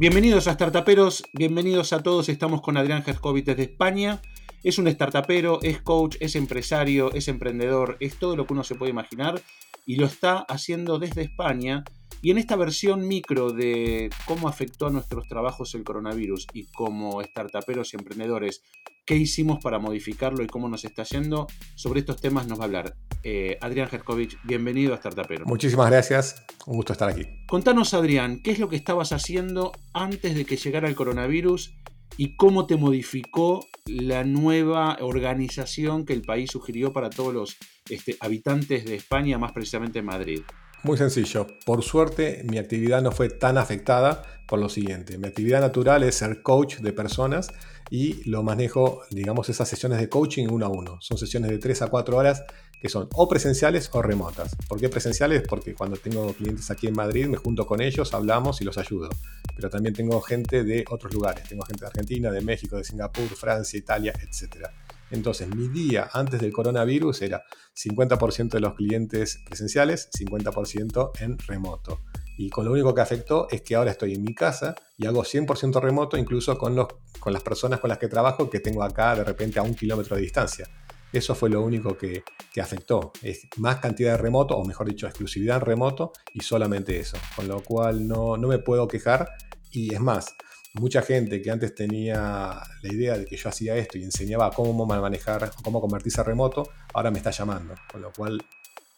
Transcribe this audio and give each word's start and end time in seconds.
Bienvenidos 0.00 0.48
a 0.48 0.54
Startuperos, 0.54 1.24
bienvenidos 1.34 1.92
a 1.92 2.02
todos. 2.02 2.30
Estamos 2.30 2.62
con 2.62 2.78
Adrián 2.78 3.02
Gerskovich 3.02 3.44
desde 3.44 3.64
España. 3.64 4.22
Es 4.62 4.78
un 4.78 4.88
startupero, 4.88 5.58
es 5.60 5.82
coach, 5.82 6.16
es 6.20 6.36
empresario, 6.36 7.12
es 7.12 7.28
emprendedor, 7.28 7.98
es 8.00 8.16
todo 8.16 8.34
lo 8.34 8.46
que 8.46 8.54
uno 8.54 8.64
se 8.64 8.76
puede 8.76 8.92
imaginar 8.92 9.42
y 9.86 9.96
lo 9.96 10.06
está 10.06 10.38
haciendo 10.48 10.98
desde 10.98 11.22
España. 11.22 11.84
Y 12.22 12.30
en 12.30 12.38
esta 12.38 12.56
versión 12.56 13.08
micro 13.08 13.50
de 13.50 14.10
cómo 14.26 14.48
afectó 14.48 14.86
a 14.86 14.90
nuestros 14.90 15.26
trabajos 15.26 15.74
el 15.74 15.84
coronavirus 15.84 16.46
y 16.52 16.66
como 16.66 17.22
startuperos 17.22 17.94
y 17.94 17.96
emprendedores, 17.96 18.62
qué 19.06 19.16
hicimos 19.16 19.62
para 19.62 19.78
modificarlo 19.78 20.42
y 20.44 20.46
cómo 20.46 20.68
nos 20.68 20.84
está 20.84 21.02
yendo, 21.04 21.46
sobre 21.74 22.00
estos 22.00 22.20
temas 22.20 22.46
nos 22.46 22.58
va 22.58 22.64
a 22.64 22.66
hablar 22.66 22.96
eh, 23.22 23.58
Adrián 23.60 23.88
Gerskovich. 23.88 24.38
Bienvenido 24.44 24.92
a 24.92 24.98
Startupero. 24.98 25.46
Muchísimas 25.46 25.90
gracias, 25.90 26.44
un 26.66 26.76
gusto 26.76 26.92
estar 26.92 27.08
aquí. 27.08 27.26
Contanos, 27.46 27.94
Adrián, 27.94 28.42
¿qué 28.42 28.50
es 28.50 28.58
lo 28.58 28.68
que 28.68 28.76
estabas 28.76 29.12
haciendo 29.12 29.72
antes 29.94 30.34
de 30.34 30.44
que 30.44 30.56
llegara 30.56 30.88
el 30.88 30.94
coronavirus 30.94 31.74
y 32.16 32.36
cómo 32.36 32.66
te 32.66 32.76
modificó 32.76 33.66
la 33.86 34.24
nueva 34.24 34.98
organización 35.00 36.04
que 36.04 36.12
el 36.12 36.22
país 36.22 36.50
sugirió 36.50 36.92
para 36.92 37.10
todos 37.10 37.34
los 37.34 37.56
este, 37.88 38.16
habitantes 38.20 38.84
de 38.84 38.94
España, 38.94 39.38
más 39.38 39.52
precisamente 39.52 40.02
Madrid? 40.02 40.40
Muy 40.82 40.96
sencillo. 40.96 41.46
Por 41.66 41.82
suerte, 41.82 42.42
mi 42.48 42.56
actividad 42.56 43.02
no 43.02 43.12
fue 43.12 43.28
tan 43.28 43.58
afectada 43.58 44.22
por 44.46 44.58
lo 44.58 44.70
siguiente. 44.70 45.18
Mi 45.18 45.28
actividad 45.28 45.60
natural 45.60 46.02
es 46.02 46.14
ser 46.14 46.40
coach 46.42 46.76
de 46.78 46.92
personas 46.94 47.48
y 47.90 48.28
lo 48.28 48.42
manejo, 48.42 49.02
digamos, 49.10 49.50
esas 49.50 49.68
sesiones 49.68 49.98
de 49.98 50.08
coaching 50.08 50.48
uno 50.48 50.64
a 50.64 50.68
uno. 50.70 50.96
Son 51.02 51.18
sesiones 51.18 51.50
de 51.50 51.58
3 51.58 51.82
a 51.82 51.88
4 51.88 52.16
horas 52.16 52.44
que 52.80 52.88
son 52.88 53.08
o 53.12 53.28
presenciales 53.28 53.90
o 53.92 54.00
remotas. 54.00 54.56
¿Por 54.68 54.80
qué 54.80 54.88
presenciales? 54.88 55.42
Porque 55.46 55.74
cuando 55.74 55.98
tengo 55.98 56.32
clientes 56.32 56.70
aquí 56.70 56.86
en 56.86 56.94
Madrid 56.94 57.26
me 57.26 57.36
junto 57.36 57.66
con 57.66 57.82
ellos, 57.82 58.14
hablamos 58.14 58.62
y 58.62 58.64
los 58.64 58.78
ayudo. 58.78 59.10
Pero 59.54 59.68
también 59.68 59.94
tengo 59.94 60.18
gente 60.22 60.64
de 60.64 60.86
otros 60.88 61.12
lugares. 61.12 61.46
Tengo 61.46 61.62
gente 61.64 61.82
de 61.82 61.88
Argentina, 61.88 62.30
de 62.30 62.40
México, 62.40 62.78
de 62.78 62.84
Singapur, 62.84 63.28
Francia, 63.28 63.78
Italia, 63.78 64.14
etc. 64.22 64.66
Entonces, 65.10 65.48
mi 65.54 65.68
día 65.68 66.08
antes 66.12 66.40
del 66.40 66.52
coronavirus 66.52 67.22
era 67.22 67.42
50% 67.74 68.50
de 68.50 68.60
los 68.60 68.74
clientes 68.74 69.42
presenciales, 69.46 70.08
50% 70.18 71.10
en 71.20 71.38
remoto. 71.38 72.00
Y 72.36 72.48
con 72.48 72.64
lo 72.64 72.72
único 72.72 72.94
que 72.94 73.02
afectó 73.02 73.48
es 73.50 73.60
que 73.62 73.74
ahora 73.74 73.90
estoy 73.90 74.14
en 74.14 74.22
mi 74.22 74.34
casa 74.34 74.74
y 74.96 75.06
hago 75.06 75.24
100% 75.24 75.80
remoto, 75.80 76.16
incluso 76.16 76.56
con, 76.56 76.74
los, 76.74 76.86
con 77.18 77.32
las 77.32 77.42
personas 77.42 77.80
con 77.80 77.88
las 77.88 77.98
que 77.98 78.08
trabajo 78.08 78.48
que 78.48 78.60
tengo 78.60 78.82
acá 78.82 79.14
de 79.14 79.24
repente 79.24 79.58
a 79.58 79.62
un 79.62 79.74
kilómetro 79.74 80.16
de 80.16 80.22
distancia. 80.22 80.66
Eso 81.12 81.34
fue 81.34 81.50
lo 81.50 81.60
único 81.60 81.98
que, 81.98 82.22
afectó. 82.60 83.12
Es 83.22 83.48
más 83.56 83.76
cantidad 83.76 84.12
de 84.12 84.18
remoto, 84.18 84.56
o 84.56 84.64
mejor 84.64 84.88
dicho, 84.88 85.06
exclusividad 85.06 85.56
en 85.56 85.62
remoto 85.62 86.12
y 86.32 86.40
solamente 86.40 86.98
eso. 86.98 87.16
Con 87.34 87.48
lo 87.48 87.62
cual 87.62 88.06
no, 88.06 88.36
no 88.36 88.48
me 88.48 88.58
puedo 88.58 88.86
quejar. 88.86 89.28
Y 89.72 89.92
es 89.94 90.00
más, 90.00 90.34
mucha 90.74 91.02
gente 91.02 91.42
que 91.42 91.50
antes 91.50 91.74
tenía 91.74 92.60
la 92.82 92.92
idea 92.92 93.18
de 93.18 93.24
que 93.24 93.36
yo 93.36 93.48
hacía 93.48 93.76
esto 93.76 93.98
y 93.98 94.04
enseñaba 94.04 94.50
cómo 94.50 94.86
manejar, 94.86 95.50
cómo 95.62 95.80
convertirse 95.80 96.20
a 96.20 96.24
remoto, 96.24 96.70
ahora 96.94 97.10
me 97.10 97.18
está 97.18 97.30
llamando. 97.30 97.74
Con 97.90 98.02
lo 98.02 98.12
cual 98.12 98.40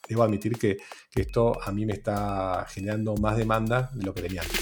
debo 0.09 0.23
admitir 0.23 0.59
que, 0.59 0.77
esto 1.15 1.63
a 1.63 1.73
mí 1.73 1.87
me 1.87 1.93
está 1.93 2.67
generando 2.69 3.15
más 3.17 3.37
demanda 3.37 3.91
de 3.95 4.05
lo 4.05 4.15
que 4.15 4.23
tenía 4.23 4.43
antes. 4.43 4.61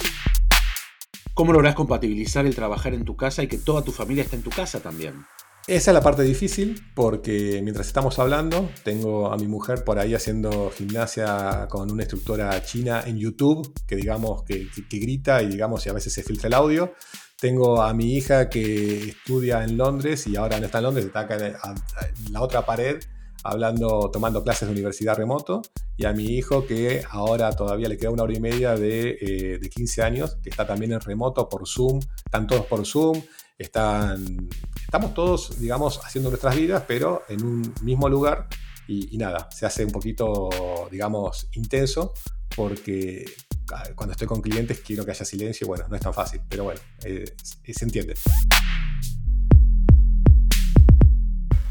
¿Cómo 1.35 1.53
lográs 1.53 1.75
compatibilizar 1.75 2.45
el 2.45 2.55
trabajar 2.55 2.93
en 2.93 3.05
tu 3.05 3.17
casa 3.17 3.43
y 3.43 3.47
que 3.47 3.59
toda 3.59 3.83
tu 3.83 3.93
familia 3.93 4.25
esté 4.25 4.37
en 4.37 4.43
tu 4.43 4.51
casa 4.51 4.81
también? 4.81 5.25
Esa 5.67 5.91
es 5.91 5.95
la 5.95 6.01
parte 6.01 6.23
difícil 6.23 6.83
porque 6.95 7.61
mientras 7.63 7.87
estamos 7.87 8.19
hablando, 8.19 8.71
tengo 8.83 9.31
a 9.31 9.37
mi 9.37 9.47
mujer 9.47 9.85
por 9.85 9.99
ahí 9.99 10.15
haciendo 10.15 10.71
gimnasia 10.71 11.69
con 11.71 11.91
una 11.91 12.03
instructora 12.03 12.61
china 12.65 13.05
en 13.07 13.19
YouTube 13.19 13.73
que 13.87 13.95
digamos 13.95 14.43
que, 14.43 14.67
grita 14.91 15.43
y 15.43 15.49
digamos 15.49 15.87
y 15.87 15.91
a 15.91 15.93
veces 15.93 16.13
se 16.13 16.23
filtra 16.23 16.49
el 16.49 16.55
audio. 16.55 16.95
Tengo 17.39 17.83
a 17.83 17.95
mi 17.95 18.17
hija 18.17 18.49
que 18.51 19.11
estudia 19.11 19.63
en 19.63 19.77
Londres 19.77 20.27
y 20.27 20.37
ahora 20.37 20.59
no 20.59 20.67
está 20.67 20.79
en 20.79 20.85
Londres, 20.85 21.07
está 21.07 21.21
acá 21.21 21.37
en 21.37 22.33
la 22.33 22.43
otra 22.43 22.67
pared 22.67 22.99
hablando, 23.43 24.11
tomando 24.13 24.43
clases 24.43 24.69
de 24.69 24.73
universidad 24.73 25.17
remoto, 25.17 25.63
y 25.97 26.05
a 26.05 26.13
mi 26.13 26.25
hijo 26.25 26.67
que 26.67 27.03
ahora 27.11 27.51
todavía 27.53 27.89
le 27.89 27.97
queda 27.97 28.11
una 28.11 28.25
hora 28.25 28.35
y 28.35 28.41
media 28.41 28.75
de, 28.75 29.59
de 29.61 29.71
15 29.71 30.03
años, 30.03 30.37
que 30.43 30.51
está 30.51 30.67
también 30.67 30.93
en 30.93 31.01
remoto 31.01 31.49
por 31.49 31.67
Zoom, 31.67 32.01
están 32.25 32.47
todos 32.47 32.67
por 32.67 32.85
Zoom, 32.87 33.23
están, 33.59 34.49
estamos 34.91 35.15
todos, 35.15 35.61
digamos, 35.61 36.01
haciendo 36.05 36.31
nuestras 36.31 36.57
vidas, 36.57 36.83
pero 36.85 37.23
en 37.29 37.45
un 37.45 37.75
mismo 37.81 38.09
lugar 38.09 38.49
y, 38.89 39.17
nada, 39.19 39.49
se 39.53 39.65
hace 39.65 39.85
un 39.85 39.93
poquito, 39.93 40.49
digamos, 40.91 41.49
intenso 41.53 42.13
porque 42.57 43.25
cuando 43.95 44.11
estoy 44.11 44.27
con 44.27 44.43
clientes 44.43 44.81
quiero 44.81 45.05
que 45.05 45.13
haya 45.13 45.25
silencio, 45.25 45.69
bueno, 45.69 45.85
no 45.89 45.95
es 45.95 46.03
tan 46.03 46.13
fácil, 46.13 46.41
pero 46.49 46.65
bueno, 46.65 46.81
eh, 47.05 47.25
se 47.73 47.85
entiende. 47.85 48.17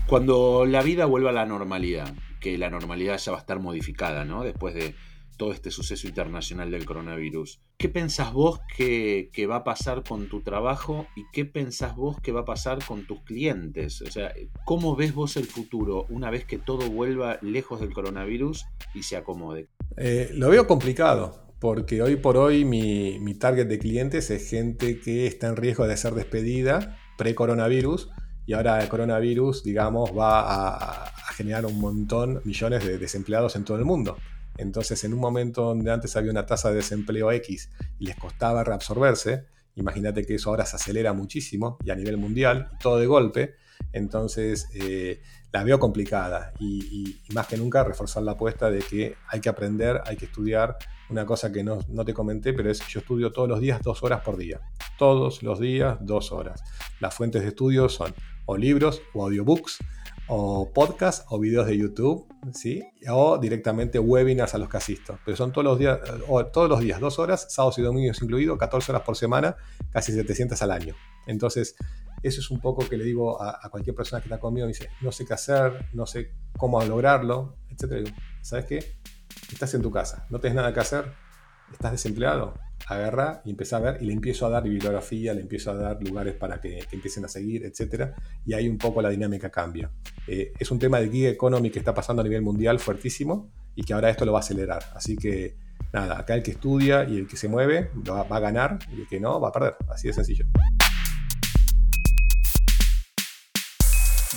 Cuando 0.08 0.66
la 0.66 0.81
vida 0.81 1.03
vuelva 1.03 1.31
a 1.31 1.34
la 1.34 1.46
normalidad, 1.46 2.13
que 2.40 2.58
la 2.58 2.69
normalidad 2.69 3.18
ya 3.18 3.34
va 3.34 3.40
a 3.40 3.41
estar 3.41 3.59
modificada, 3.59 4.24
¿no? 4.24 4.46
Después 4.46 4.74
de 4.75 4.96
todo 5.39 5.53
este 5.53 5.72
suceso 5.72 6.05
internacional 6.05 6.69
del 6.69 6.85
coronavirus. 6.85 7.61
¿Qué 7.77 7.88
pensás 7.88 8.33
vos 8.33 8.59
que, 8.75 9.31
va 9.50 9.55
a 9.55 9.63
pasar 9.63 10.03
con 10.03 10.27
tu 10.27 10.41
trabajo 10.41 11.07
y 11.16 11.23
qué 11.31 11.45
pensás 11.45 11.95
vos 11.95 12.17
que 12.22 12.33
va 12.33 12.41
a 12.41 12.45
pasar 12.45 12.85
con 12.85 13.07
tus 13.07 13.22
clientes? 13.23 14.03
O 14.03 14.11
sea, 14.11 14.33
¿cómo 14.66 14.97
ves 14.97 15.16
vos 15.16 15.38
el 15.38 15.45
futuro 15.45 16.05
una 16.09 16.29
vez 16.29 16.45
que 16.45 16.59
todo 16.59 16.91
vuelva 16.91 17.39
lejos 17.41 17.79
del 17.79 17.94
coronavirus 17.94 18.66
y 18.94 19.03
se 19.03 19.16
acomode? 19.16 19.69
Eh, 19.97 20.29
lo 20.33 20.49
veo 20.49 20.67
complicado. 20.67 21.47
Porque 21.59 22.01
hoy 22.01 22.16
por 22.16 22.38
hoy 22.38 22.63
mi, 22.63 23.33
target 23.35 23.67
de 23.67 23.79
clientes 23.79 24.29
es 24.29 24.49
gente 24.49 24.99
que 25.01 25.28
está 25.28 25.47
en 25.47 25.57
riesgo 25.57 25.88
de 25.88 25.97
ser 25.97 26.13
despedida 26.13 26.97
pre-coronavirus 27.17 28.09
y 28.45 28.53
ahora 28.53 28.81
el 28.81 28.88
coronavirus, 28.88 29.63
digamos, 29.63 30.11
va 30.17 30.39
a, 30.39 31.03
a 31.03 31.33
generar 31.33 31.66
un 31.66 31.79
montón, 31.79 32.41
millones 32.45 32.85
de 32.85 32.97
desempleados 32.97 33.57
en 33.57 33.66
todo 33.66 33.78
el 33.78 33.83
mundo. 33.83 34.16
Entonces, 34.59 35.03
en 35.06 35.14
un 35.14 35.20
momento 35.20 35.64
donde 35.64 35.90
antes 35.90 36.16
había 36.18 36.31
una 36.31 36.46
tasa 36.46 36.70
de 36.70 36.75
desempleo 36.75 37.31
X 37.31 37.70
y 37.97 38.08
les 38.08 38.18
costaba 38.18 38.64
reabsorberse, 38.64 39.46
imagínate 39.75 40.25
que 40.25 40.36
eso 40.36 40.50
ahora 40.50 40.66
se 40.66 40.75
acelera 40.75 41.14
muchísimo 41.14 41.78
y 41.84 41.92
a 41.92 41.96
nivel 41.96 42.18
mundial, 42.18 42.70
todo 42.81 43.00
de 43.00 43.08
golpe. 43.08 43.56
Entonces, 43.94 44.68
eh, 44.74 45.22
la 45.53 45.64
veo 45.64 45.80
complicada 45.80 46.52
y, 46.59 47.22
más 47.34 47.47
que 47.47 47.58
nunca 47.58 47.86
reforzar 47.86 48.24
la 48.24 48.34
apuesta 48.34 48.70
de 48.70 48.80
que 48.80 49.16
hay 49.30 49.40
que 49.40 49.47
aprender, 49.47 50.02
hay 50.06 50.18
que 50.18 50.25
estudiar. 50.25 50.78
Una 51.09 51.26
cosa 51.26 51.52
que 51.52 51.64
no, 51.64 51.80
no 51.88 52.03
te 52.03 52.14
comenté, 52.14 52.53
pero 52.53 52.70
es 52.70 52.81
que 52.81 52.91
yo 52.91 53.00
estudio 53.00 53.31
todos 53.31 53.47
los 53.47 53.62
días 53.62 53.81
dos 53.81 54.03
horas 54.03 54.22
por 54.22 54.36
día. 54.36 54.59
Todos 54.97 55.41
los 55.41 55.59
días 55.59 55.97
dos 56.02 56.34
horas. 56.34 56.62
Las 57.00 57.16
fuentes 57.16 57.41
de 57.41 57.47
estudio 57.47 57.88
son 57.88 58.14
o 58.46 58.58
libros 58.58 59.02
o 59.14 59.24
audiobooks 59.24 59.80
o 60.29 60.72
podcast 60.72 61.25
o 61.29 61.40
videos 61.40 61.66
de 61.66 61.75
YouTube, 61.75 62.28
¿sí? 62.53 62.84
O 63.09 63.40
directamente 63.40 63.97
webinars 63.97 64.53
a 64.53 64.59
los 64.59 64.69
que 64.69 64.78
asisto. 64.78 65.19
Pero 65.25 65.35
son 65.35 65.51
todos 65.51 65.66
los 65.66 65.79
días, 65.79 66.00
o 66.28 66.45
todos 66.45 66.69
los 66.69 66.79
días, 66.79 67.00
dos 67.00 67.17
horas, 67.17 67.47
sábados 67.50 67.79
y 67.79 67.81
domingos 67.81 68.22
incluido, 68.22 68.57
14 68.57 68.91
horas 68.91 69.01
por 69.03 69.17
semana, 69.17 69.56
casi 69.91 70.13
700 70.13 70.62
al 70.62 70.72
año. 70.72 70.95
Entonces, 71.25 71.75
eso 72.22 72.41
es 72.41 72.51
un 72.51 72.59
poco 72.59 72.88
que 72.88 72.95
le 72.95 73.03
digo 73.03 73.41
a, 73.41 73.67
cualquier 73.69 73.95
persona 73.95 74.22
que 74.22 74.28
está 74.28 74.40
conmigo, 74.40 74.67
me 74.67 74.73
dice, 74.73 74.90
no 75.01 75.12
sé 75.12 75.25
qué 75.25 75.34
hacer, 75.34 75.88
no 75.94 76.06
sé 76.06 76.31
cómo 76.57 76.81
lograrlo, 76.84 77.56
etc. 77.69 78.09
¿Sabes 78.41 78.66
qué? 78.66 78.97
Estás 79.51 79.73
en 79.73 79.81
tu 79.81 79.91
casa, 79.91 80.28
no 80.29 80.40
tienes 80.40 80.57
nada 80.57 80.73
que 80.73 80.79
hacer, 80.79 81.11
estás 81.72 81.91
desempleado, 81.91 82.53
agarra 82.95 83.41
y 83.45 83.51
empieza 83.51 83.77
a 83.77 83.79
ver 83.79 83.97
y 84.01 84.05
le 84.05 84.13
empiezo 84.13 84.45
a 84.45 84.50
dar 84.50 84.63
bibliografía, 84.63 85.33
le 85.33 85.41
empiezo 85.41 85.72
a 85.72 85.75
dar 85.75 86.01
lugares 86.01 86.35
para 86.35 86.59
que, 86.59 86.83
empiecen 86.91 87.25
a 87.25 87.27
seguir, 87.27 87.66
etc. 87.66 88.11
Y 88.45 88.53
ahí 88.53 88.67
un 88.67 88.77
poco 88.77 89.01
la 89.01 89.09
dinámica 89.09 89.49
cambia. 89.49 89.91
Eh, 90.28 90.53
es 90.59 90.72
un 90.72 90.79
tema 90.79 90.99
de 90.99 91.09
gig 91.09 91.25
economy 91.28 91.69
que 91.69 91.79
está 91.79 91.93
pasando 91.93 92.22
a 92.22 92.23
nivel 92.23 92.41
mundial 92.41 92.79
fuertísimo 92.79 93.49
y 93.75 93.84
que 93.84 93.93
ahora 93.93 94.09
esto 94.09 94.25
lo 94.25 94.34
va 94.34 94.40
a 94.40 94.41
acelerar. 94.41 94.84
Así 94.96 95.16
que 95.16 95.55
nada, 95.93 96.19
acá 96.19 96.35
el 96.35 96.43
que 96.43 96.52
estudia 96.52 97.03
y 97.03 97.17
el 97.17 97.28
que 97.28 97.37
se 97.37 97.47
mueve 97.47 97.90
va, 98.09 98.23
va 98.23 98.37
a 98.37 98.40
ganar 98.40 98.79
y 98.96 99.02
el 99.02 99.08
que 99.08 99.19
no 99.19 99.40
va 99.40 99.49
a 99.49 99.52
perder. 99.52 99.75
Así 99.90 100.08
de 100.08 100.14
sencillo. 100.14 100.46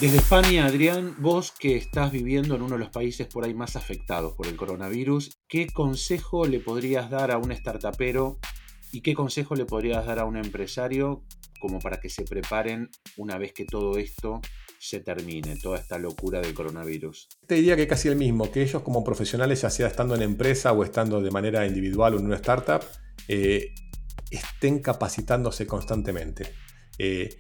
Desde 0.03 0.17
España, 0.17 0.67
Adrián, 0.67 1.15
vos 1.21 1.53
que 1.53 1.77
estás 1.77 2.11
viviendo 2.11 2.57
en 2.57 2.63
uno 2.63 2.73
de 2.73 2.81
los 2.81 2.91
países 2.91 3.29
por 3.29 3.45
ahí 3.45 3.55
más 3.55 3.77
afectados 3.77 4.35
por 4.35 4.49
el 4.49 4.57
coronavirus, 4.57 5.31
¿qué 5.47 5.69
consejo 5.69 6.45
le 6.45 6.59
podrías 6.59 7.09
dar 7.09 7.31
a 7.31 7.39
un 7.39 7.53
startupero 7.53 8.41
y 8.91 9.03
qué 9.03 9.15
consejo 9.15 9.55
le 9.55 9.65
podrías 9.65 10.05
dar 10.05 10.19
a 10.19 10.25
un 10.25 10.37
empresario 10.37 11.23
como 11.61 11.79
para 11.79 12.01
que 12.01 12.09
se 12.09 12.25
preparen 12.25 12.91
una 13.17 13.39
vez 13.39 13.53
que 13.53 13.65
todo 13.65 13.97
esto 13.97 14.41
se 14.81 14.99
termine, 14.99 15.55
toda 15.55 15.79
esta 15.79 15.99
locura 15.99 16.41
del 16.41 16.53
coronavirus? 16.53 17.29
Te 17.47 17.55
diría 17.55 17.77
que 17.77 17.87
casi 17.87 18.09
el 18.09 18.17
mismo, 18.17 18.51
que 18.51 18.63
ellos 18.63 18.83
como 18.83 19.05
profesionales, 19.05 19.61
ya 19.61 19.71
sea 19.71 19.87
estando 19.87 20.17
en 20.17 20.23
empresa 20.23 20.73
o 20.73 20.83
estando 20.83 21.23
de 21.23 21.31
manera 21.31 21.65
individual 21.65 22.15
o 22.15 22.19
en 22.19 22.27
una 22.27 22.35
startup, 22.35 22.83
eh, 23.29 23.73
estén 24.33 24.81
capacitándose 24.81 25.65
constantemente. 25.65 26.53
Eh, 26.99 27.39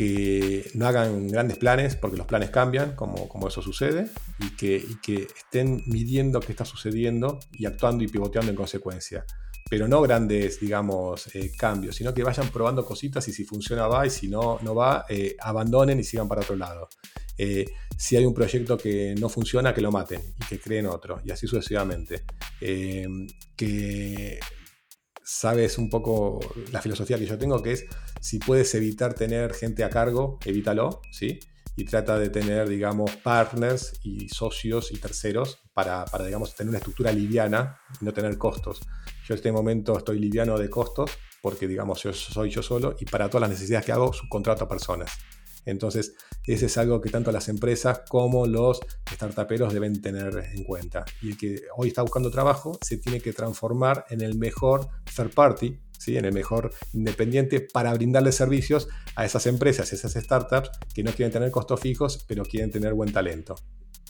que 0.00 0.70
no 0.72 0.86
hagan 0.86 1.28
grandes 1.28 1.58
planes, 1.58 1.94
porque 1.94 2.16
los 2.16 2.26
planes 2.26 2.48
cambian, 2.48 2.96
como, 2.96 3.28
como 3.28 3.48
eso 3.48 3.60
sucede, 3.60 4.08
y 4.38 4.56
que, 4.56 4.82
que 5.02 5.28
estén 5.36 5.82
midiendo 5.88 6.40
qué 6.40 6.52
está 6.52 6.64
sucediendo 6.64 7.38
y 7.52 7.66
actuando 7.66 8.02
y 8.02 8.08
pivoteando 8.08 8.50
en 8.50 8.56
consecuencia. 8.56 9.26
pero 9.68 9.86
no 9.88 10.00
grandes, 10.00 10.58
digamos, 10.58 11.28
eh, 11.36 11.52
cambios, 11.54 11.96
sino 11.96 12.14
que 12.14 12.24
vayan 12.24 12.48
probando 12.48 12.82
cositas 12.86 13.28
y 13.28 13.32
si 13.34 13.44
funciona 13.44 13.88
va 13.88 14.06
y 14.06 14.10
si 14.10 14.26
no, 14.28 14.58
no 14.62 14.74
va, 14.74 15.04
eh, 15.06 15.36
abandonen 15.38 16.00
y 16.00 16.04
sigan 16.04 16.26
para 16.26 16.40
otro 16.40 16.56
lado. 16.56 16.88
Eh, 17.36 17.66
si 17.94 18.16
hay 18.16 18.24
un 18.24 18.32
proyecto 18.32 18.78
que 18.78 19.14
no 19.20 19.28
funciona, 19.28 19.74
que 19.74 19.82
lo 19.82 19.92
maten 19.92 20.22
y 20.40 20.44
que 20.46 20.58
creen 20.58 20.86
otro, 20.86 21.20
y 21.26 21.30
así 21.30 21.46
sucesivamente. 21.46 22.24
que 22.58 24.40
sabes 25.30 25.78
un 25.78 25.88
poco 25.88 26.40
la 26.72 26.82
filosofía 26.82 27.16
que 27.16 27.26
yo 27.26 27.38
tengo, 27.38 27.62
que 27.62 27.72
es 27.72 27.86
si 28.20 28.40
puedes 28.40 28.74
evitar 28.74 29.14
tener 29.14 29.54
gente 29.54 29.84
a 29.84 29.90
cargo, 29.90 30.38
evítalo, 30.44 31.00
¿sí? 31.12 31.38
Y 31.76 31.84
trata 31.84 32.18
de 32.18 32.30
tener, 32.30 32.68
digamos, 32.68 33.14
partners 33.16 34.00
y 34.02 34.28
socios 34.28 34.90
y 34.90 34.98
terceros 34.98 35.60
para, 35.72 36.04
para 36.04 36.26
digamos, 36.26 36.54
tener 36.56 36.70
una 36.70 36.78
estructura 36.78 37.12
liviana 37.12 37.78
y 38.00 38.04
no 38.04 38.12
tener 38.12 38.36
costos. 38.38 38.80
Yo 39.24 39.34
en 39.34 39.36
este 39.36 39.52
momento 39.52 39.96
estoy 39.96 40.18
liviano 40.18 40.58
de 40.58 40.68
costos 40.68 41.12
porque, 41.40 41.68
digamos, 41.68 42.02
yo 42.02 42.12
soy 42.12 42.50
yo 42.50 42.62
solo 42.62 42.96
y 42.98 43.04
para 43.04 43.30
todas 43.30 43.42
las 43.42 43.50
necesidades 43.50 43.86
que 43.86 43.92
hago 43.92 44.12
subcontrato 44.12 44.64
a 44.64 44.68
personas. 44.68 45.12
Entonces, 45.64 46.14
ese 46.46 46.66
es 46.66 46.78
algo 46.78 47.00
que 47.00 47.10
tanto 47.10 47.30
las 47.32 47.48
empresas 47.48 48.02
como 48.08 48.46
los 48.46 48.80
startuperos 49.12 49.72
deben 49.72 50.00
tener 50.00 50.50
en 50.54 50.64
cuenta. 50.64 51.04
Y 51.22 51.30
el 51.30 51.36
que 51.36 51.62
hoy 51.76 51.88
está 51.88 52.02
buscando 52.02 52.30
trabajo 52.30 52.78
se 52.82 52.96
tiene 52.96 53.20
que 53.20 53.32
transformar 53.32 54.04
en 54.10 54.20
el 54.20 54.36
mejor 54.36 54.88
third 55.14 55.32
party, 55.34 55.78
¿sí? 55.98 56.16
en 56.16 56.24
el 56.24 56.32
mejor 56.32 56.72
independiente 56.92 57.60
para 57.60 57.92
brindarle 57.94 58.32
servicios 58.32 58.88
a 59.14 59.24
esas 59.24 59.46
empresas, 59.46 59.92
esas 59.92 60.14
startups 60.14 60.70
que 60.94 61.02
no 61.02 61.12
quieren 61.12 61.32
tener 61.32 61.50
costos 61.50 61.80
fijos, 61.80 62.24
pero 62.26 62.44
quieren 62.44 62.70
tener 62.70 62.94
buen 62.94 63.12
talento. 63.12 63.54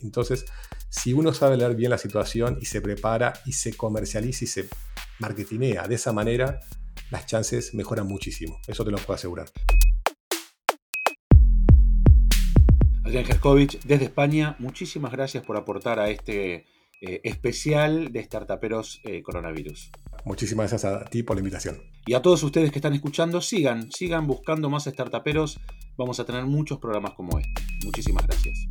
Entonces, 0.03 0.47
si 0.89 1.13
uno 1.13 1.35
sabe 1.35 1.57
leer 1.57 1.75
bien 1.75 1.91
la 1.91 1.99
situación 1.99 2.59
y 2.61 2.67
se 2.67 2.81
prepara 2.81 3.35
y 3.45 3.53
se 3.53 3.77
comercializa 3.77 4.45
y 4.45 4.49
se 4.49 4.69
marketinea 5.19 5.87
de 5.87 5.97
esa 5.97 6.13
manera, 6.13 6.61
las 7.11 7.27
chances 7.27 7.75
mejoran 7.75 8.07
muchísimo. 8.07 8.59
Eso 8.67 8.85
te 8.85 8.91
lo 8.91 8.97
puedo 8.99 9.15
asegurar. 9.15 9.51
Adrián 13.11 13.25
Gerkovich, 13.25 13.81
desde 13.81 14.05
España, 14.05 14.55
muchísimas 14.61 15.11
gracias 15.11 15.45
por 15.45 15.57
aportar 15.57 15.99
a 15.99 16.11
este 16.11 16.65
eh, 17.01 17.21
especial 17.25 18.13
de 18.13 18.23
Startuperos 18.23 19.01
eh, 19.03 19.21
Coronavirus. 19.21 19.91
Muchísimas 20.25 20.71
gracias 20.71 20.93
a 20.93 21.05
ti 21.07 21.25
por 21.25 21.35
la 21.35 21.41
invitación. 21.41 21.83
Y 22.07 22.15
a 22.15 22.23
todos 22.23 22.41
ustedes 22.45 22.71
que 22.71 22.79
están 22.79 22.95
escuchando, 22.95 23.41
sigan, 23.41 23.91
sigan 23.91 24.29
buscando 24.29 24.71
más 24.71 24.85
startuperos. 24.85 25.59
Vamos 25.99 26.21
a 26.21 26.25
tener 26.25 26.45
muchos 26.45 26.79
programas 26.79 27.15
como 27.15 27.37
este. 27.41 27.63
Muchísimas 27.85 28.25
gracias. 28.29 28.69